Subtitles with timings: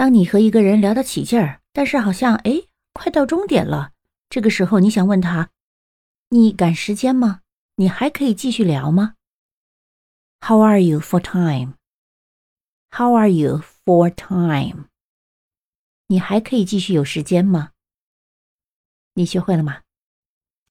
[0.00, 2.62] 当你和一个人聊得起劲儿，但是好像哎，
[2.94, 3.92] 快到终点了，
[4.30, 5.50] 这个时候你想问他，
[6.30, 7.42] 你赶时间吗？
[7.74, 9.16] 你还可以继续聊吗
[10.40, 11.74] ？How are you for time?
[12.90, 14.86] How are you for time?
[16.06, 17.72] 你还可以继续有时间吗？
[19.12, 19.82] 你学会了吗？